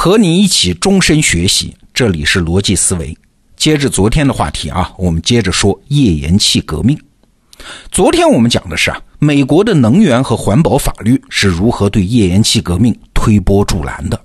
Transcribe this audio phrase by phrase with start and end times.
[0.00, 3.18] 和你一起终身学习，这里是逻辑思维。
[3.56, 6.96] 接着昨天的话题啊，我们接着说页岩气革命。
[7.90, 14.20] 昨天我们讲的是啊，美国的能源和环保法律是如何对页岩气革命推波助澜的。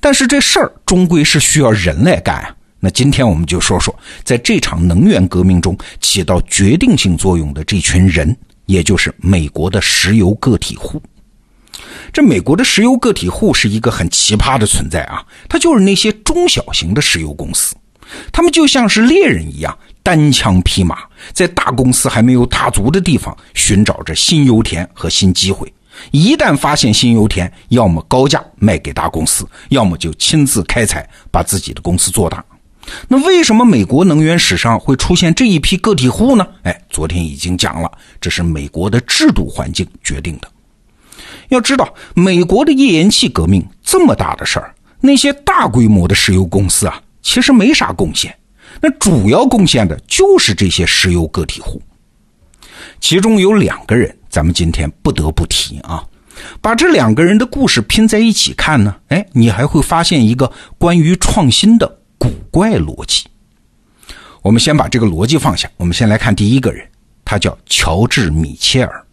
[0.00, 2.52] 但是这事儿终归是需要人来干啊。
[2.80, 11.00] 那今天我们就说说，在这场能源革命中起到决定性作用的这群人，也就是美国的石油个体户。
[12.12, 17.74] 这美国的石油个体户是一个很奇葩的存在啊，它就是那些中小型的石油公司，
[18.32, 20.98] 他们就像是猎人一样，单枪匹马，
[21.32, 25.72] 在大公司还没有踏足的地方寻找着新油田和新机会。
[26.12, 32.44] 一旦发现新油田，要么高价卖给大公司，要么就亲自开采，把自己的公司做大。
[33.08, 36.46] 那为什么美国能源史上会出现这一批个体户呢？
[36.62, 40.48] 哎，昨天已经讲了，这是美国的制度环境决定的。
[41.48, 48.34] 要知道，美国的页岩气革命这么大的事儿，那些大规模的石油公司啊，其实没啥贡献。
[48.80, 51.80] 那主要贡献的就是这些石油个体户。
[53.00, 56.04] 其中有两个人，咱们今天不得不提啊。
[56.60, 63.24] 把这两个人的故事拼在一起看呢，哎，你还会发现一个关于创新的古怪逻辑。
[64.42, 66.86] 我们先把这个逻辑放下，我们先来看第一个人，
[67.24, 69.04] 他叫乔治·米切尔。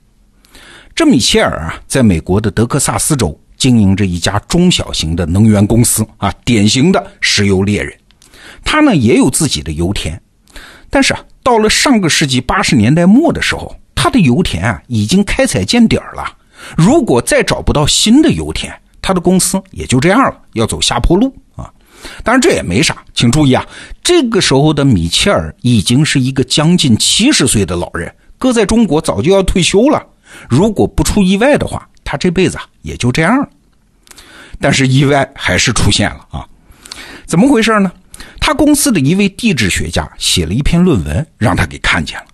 [0.95, 7.93] 这米切尔啊，在美国的德克萨斯州经营着一家中小型的能源公司啊，典型的石油猎人。
[8.63, 10.17] 他呢也有自己的油田，
[10.89, 16.23] 但是啊，到了上个世纪八十年代末的时候，他的油田啊已经开采见底儿了。
[16.77, 21.69] 如果再找不到新的油田，他的公司也就这样了，要走下坡路啊。
[22.23, 23.67] 当然这也没啥，请注意啊，
[24.01, 30.01] 这个时候的米切尔已经是一个将近七十岁的老人，搁在中国早就要退休了。
[30.49, 33.49] 如果不出意外的话，他这辈子也就这样了。
[34.59, 36.47] 但是意外还是出现了啊！
[37.25, 37.91] 怎么回事呢？
[38.39, 42.25] 他公司的一位地质学家写了一篇论文，让他给看见了。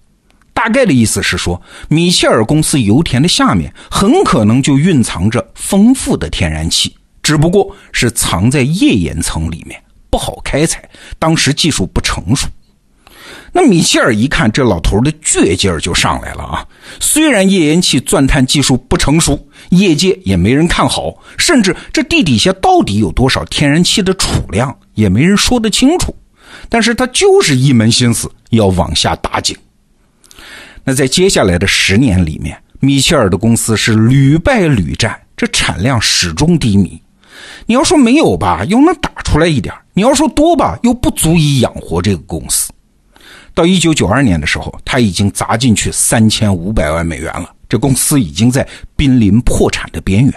[0.54, 12.48] 大概的意思是说，米切尔公司油田的下面很可能就蕴藏着丰富的天然气，只不过是藏在页岩层里面，不好开采，当时技术不成熟。
[13.54, 16.66] 那米切尔一看，这老头的倔劲儿就上来了啊！
[17.02, 19.38] 虽然页岩气钻探技术不成熟，
[19.72, 26.16] 业界也没人看好，甚至这地底下到底有多少天然气的储量，也没人说得清楚。
[26.70, 29.56] 但是他就是一门心思要往下打井。
[30.84, 37.00] 那在接下来的十年里面，米切尔的公司是屡败屡战，这产量始终低迷。
[37.66, 42.72] 你要说没有吧，又能打出来一点；你要说多吧，又不足以养活这个公司。
[43.54, 50.34] 到一九九二年的时候，他已经砸进去三千五百万美元了，这公司已经在濒临破产的边缘。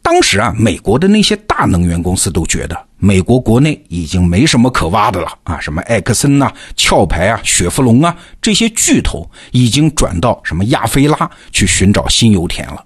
[0.00, 12.84] 当时啊，美国的那些大能源公司都觉得，美国国内已经没什么可挖的了啊，什么埃克森呐、壳牌啊、雪佛龙啊这些巨头已经转到什么亚非拉去寻找新油田了。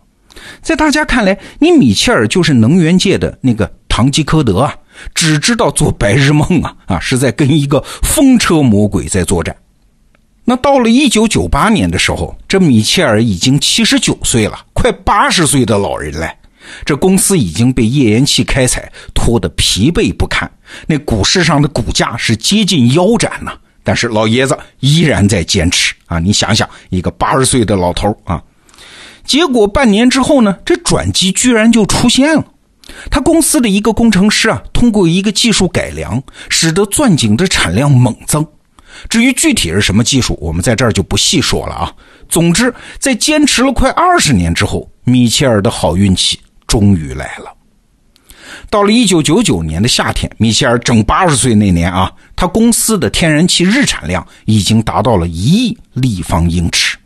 [0.62, 4.74] 在大家看来，你米切尔就是能源界的那个堂吉诃德啊。
[5.14, 9.54] 只知道做白日梦啊啊，是在跟一个风车魔鬼在作战。
[10.44, 16.28] 那到了一九九八年的时候，这米切尔已经七十九岁了，快八十岁的老人了。
[16.84, 20.50] 这公司已经被页岩气开采拖得疲惫不堪，
[20.86, 23.52] 那股市上的股价是接近腰斩呐。
[23.84, 26.18] 但是老爷子依然在坚持啊！
[26.18, 28.42] 你想想，一个八十岁的老头啊，
[29.24, 32.44] 结果半年之后呢，这转机居然就出现了。
[33.10, 38.46] 他公司的一个工程师啊，通过一个技术改良，使得钻井的产量猛增。
[39.08, 41.92] 至于具体是什么技术，我们在这儿就不细说了啊。
[42.28, 47.54] 总之，在坚持了快二十年之后，米切尔的好运气终于来了。
[48.70, 56.96] 到了一九九九年的夏天，米切尔整八十岁那年啊，他公司的天然气日产量已经达到了一亿立方英尺。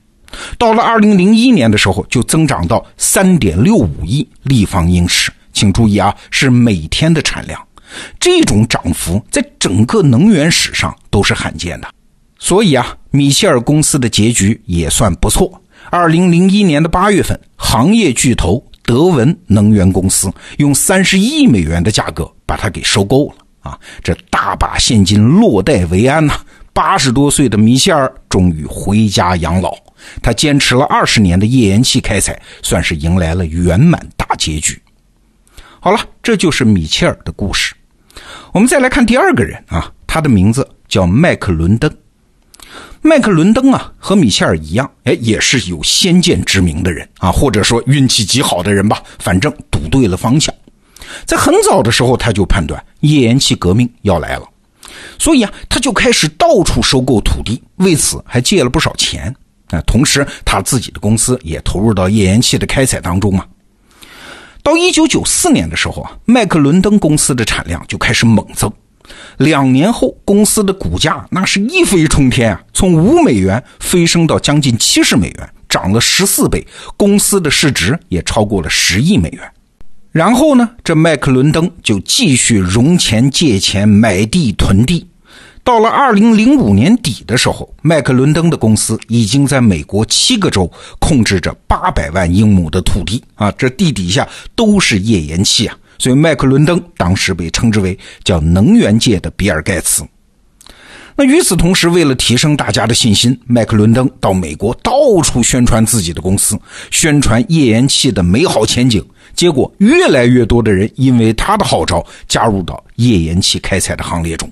[0.56, 5.30] 到了二零零一年的时候，就增长到三点六五亿立方英尺。
[5.52, 7.60] 请注意啊，是每天的产量，
[8.18, 11.88] 这种涨幅在整个能源史上都是罕见的。
[12.38, 15.62] 所以啊，米歇尔公司的结局也算不错。
[15.90, 23.78] 二零零一年的八月份，行业巨头德文能源公司用三十亿美元的价格把它给收购了啊！
[24.02, 26.40] 这大把现金落袋为安呐。
[26.72, 29.76] 八十多岁的米歇尔终于回家养老，
[30.22, 34.81] 他坚持了二十年的页岩气开采，算是迎来了圆满大结局。
[35.84, 37.74] 好了，这就是米切尔的故事。
[38.52, 41.90] 我们再来看第二个人啊，他的名字叫麦克伦登。
[43.00, 49.02] 麦克伦登啊，和米切尔一样，哎，也是有先见之明的人啊，或者说运气极好的人吧。
[49.18, 50.54] 反正赌对了方向。
[51.26, 54.48] 在很早的时候，他就判断页岩气革命要来了，
[55.18, 59.34] 所以啊，他就开始到处收购土地，为此还借了不少钱。
[59.68, 63.44] 那同时，他自己的公司也投入到页岩气的开采当中嘛。
[64.62, 68.72] 到一九九四年的时候啊，麦克伦登公司的产量就开始猛增。
[69.38, 76.64] 两年后，公司的股价那是一飞冲天啊，从五美元飞升到将近七十美元，涨了十四倍。
[76.96, 79.40] 公司的市值也超过了十亿美元。
[80.12, 85.08] 然后呢，这麦克伦登就继续融钱、借钱、买地、囤地。
[85.64, 100.04] 到了二零零五年底的时候，麦克伦登的公司已经在美国七个州控制着八百万英亩的土地啊，这地底下都是页岩气啊，所以麦克伦登当时被称之为叫能源界的比尔盖茨。
[101.14, 104.92] 那与此同时，为了提升大家的信心，麦克伦登到美国到
[105.22, 106.58] 处宣传自己的公司，
[106.90, 109.04] 宣传页岩气的美好前景。
[109.36, 114.50] 结果，越来越多的人因为他的号召加入到页岩气开采的行列中。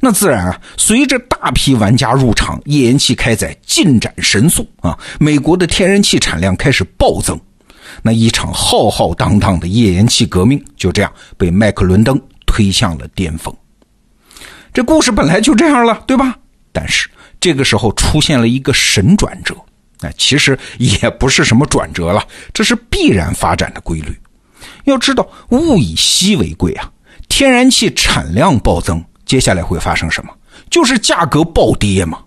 [0.00, 7.38] 那自然啊，随着大批玩家入场，页岩气开采进展神速啊，美国的天然气产量开始暴增。
[8.02, 13.54] 那一场浩浩荡荡的页岩气革命就这样被麦克伦登推向了巅峰。
[14.72, 16.36] 这故事本来就这样了，对吧？
[16.72, 17.08] 但是
[17.40, 19.54] 这个时候出现了一个神转折，
[20.00, 22.22] 那其实也不是什么转折了，
[22.52, 24.14] 这是必然发展的规律。
[24.84, 26.90] 要知道，物以稀为贵啊，
[27.28, 29.02] 天然气产量暴增。
[29.26, 30.32] 接下来会发生什么？
[30.70, 32.18] 就是价格暴跌嘛。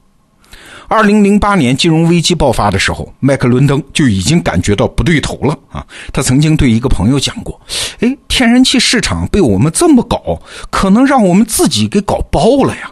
[0.87, 5.85] 二零零八年金融危机爆发的时候，麦克伦登就已经感觉到不对头了啊！
[6.11, 7.61] 他曾经对一个朋友讲过
[8.01, 10.41] ：“哎，天然气市场被我们这么搞，
[10.71, 12.91] 可能让我们自己给搞爆了呀！”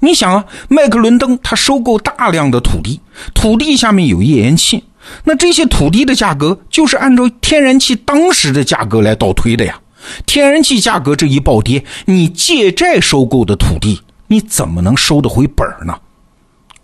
[0.00, 3.00] 你想啊，麦克伦登他收购大量的土地，
[3.34, 4.84] 土地下面有页岩气，
[5.24, 9.80] 那这些土地的价格就是按照天然气当时的价格来倒推的呀。
[10.26, 15.98] 天然气价格这一暴跌，你借债收购的土地，你怎么能收得回本儿呢？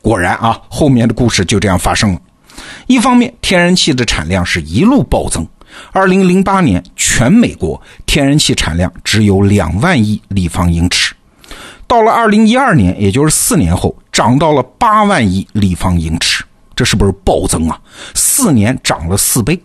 [0.00, 2.20] 果然啊，后面的故事就这样发生了。
[2.86, 5.46] 一方面，天然气的产量是一路暴增。
[5.92, 11.14] 二零零八年，全美国天然气产量只有两万亿立方英尺，
[11.86, 16.42] 到了二零一二年，也就是四年后，涨到了八万亿立方英尺，
[16.74, 17.78] 这是不是暴增啊？
[18.14, 19.60] 四年涨了四倍。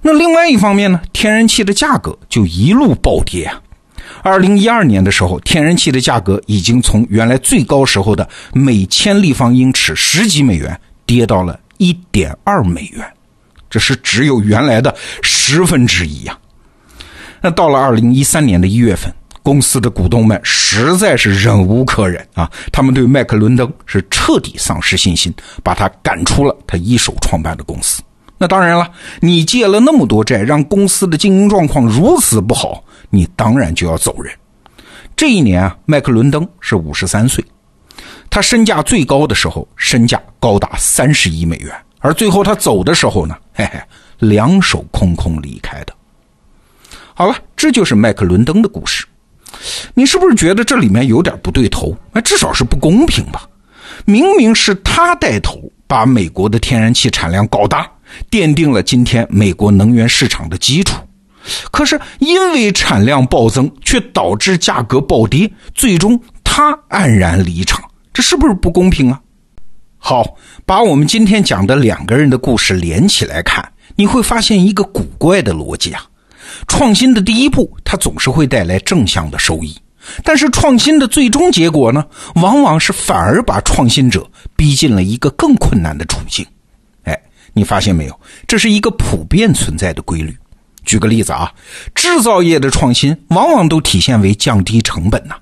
[0.00, 3.60] 那另外一方面呢，天然气的价格就一路暴跌啊。
[4.22, 13.04] 二零一二年的时候，天然气的价格已经从原来最高时候的每千立方英尺十几美元，跌到了一点二美元，
[13.68, 16.36] 这是只有原来的十分之一呀。
[17.40, 19.12] 那到了二零一三年的一月份，
[19.42, 28.02] 公司的股东们实在是忍无可忍啊，他们对麦克伦登是彻底丧失信心，把他赶出了他一手创办的公司。
[28.38, 28.88] 那当然了，
[29.20, 34.32] 你借了那么多债，让公司的经营状况如此不好，你当然就要走人。
[35.16, 37.44] 这一年啊，麦克伦登是五十三岁，
[38.30, 43.80] 他身价最高的时候，身价高达三十亿美元，而最后他走的时候呢，嘿嘿，
[44.20, 45.92] 两手空空离开的。
[47.14, 49.04] 好了，这就是麦克伦登的故事。
[49.94, 51.96] 你是不是觉得这里面有点不对头？
[52.12, 53.48] 那至少是不公平吧？
[54.04, 57.90] 明明是他带头把美国的天然气产量搞大。
[58.30, 60.96] 奠定了今天美国能源市场的基础，
[61.70, 67.82] 可是因为产量暴增，却导致价格暴跌，最终他黯然离场，
[68.12, 69.20] 这是不是不公平啊？
[69.98, 73.66] 好，把我们今天讲的两个人的故事连起来看，
[73.96, 76.04] 你会发现一个古怪的逻辑啊。
[76.66, 79.76] 创新的第一步，它总是会带来正向的收益，
[80.24, 82.04] 但是创新的最终结果呢，
[82.36, 86.46] 往往是反而把创新者逼进了一个更困难的处境。
[87.58, 88.20] 你发现没有？
[88.46, 90.34] 这是一个普遍存在的规律。
[90.84, 91.52] 举个例子啊，
[91.94, 95.34] 制造业的创新往往都体现为降低成本呐。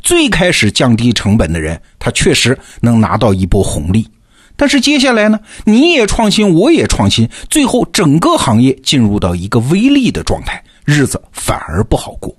[0.00, 4.06] 最开始降低成本的人，他确实能拿到一波红利。
[4.54, 12.36] 但是接下来呢，你也创新，我也创新，最后整个行业进入到一个微利的状态，日子反而不好过。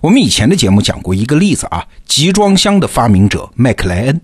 [0.00, 4.20] 我们以前的节目讲过一个例子啊，集装箱的发明者麦克莱恩。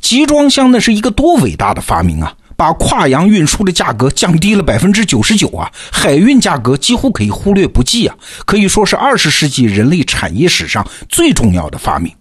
[0.00, 2.32] 集装箱那是一个多伟大的发明啊！
[2.62, 8.14] 把跨洋运输的价格降低了百分之九十九啊，海运价格几乎可以忽略不计啊，
[8.46, 12.12] 可以说是二十世纪人类产业史上最重要的发明。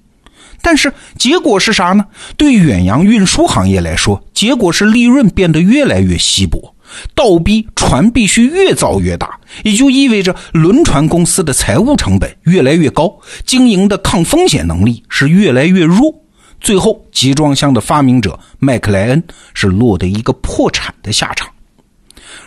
[0.60, 2.03] 但是结果是啥呢？
[2.38, 6.74] 对远洋运输行业来说，结果是利润变得越来越稀薄，
[7.13, 16.12] 倒逼船必须越造越大，也就意味着轮船公司的财务成本越来越高，经营的抗风险能力是越来越弱。
[16.61, 19.23] 最后，集装箱的发明者麦克莱恩
[19.55, 21.49] 是落得一个破产的下场。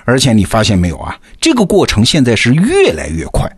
[0.04, 1.18] 而且你发现没有啊？
[1.40, 3.50] 这个过程现在是越来越快。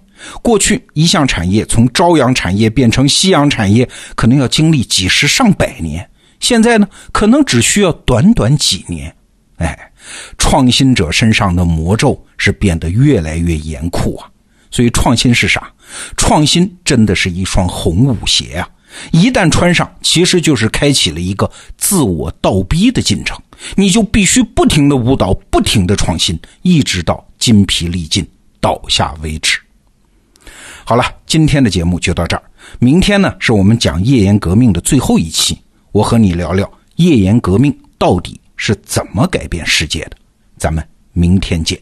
[0.42, 6.08] 过去一项产业从朝阳产业变成夕阳产业，可能要经历几十上百年，
[6.40, 9.14] 现在呢，可能只需要短短几年。
[9.58, 9.92] 哎，
[10.38, 14.28] 创新者身上的魔咒是变得越来越严酷啊！
[14.70, 15.70] 所以创新是啥？
[16.16, 18.68] 创新真的是一双红舞鞋啊！
[19.12, 23.38] 一旦穿上，其实就是开启了一个自我倒逼的进程，
[23.74, 28.26] 你就必须不停的舞蹈，不停的创新，一直到筋疲力尽
[28.60, 29.58] 倒下为止。
[30.84, 32.42] 好了，今天的节目就到这儿。
[32.78, 35.58] 明天呢，是我们讲页岩革命的最后一期，
[35.92, 40.16] 我和你聊聊页岩革命到底是怎么改变世界的。
[40.56, 41.78] 咱们明天见。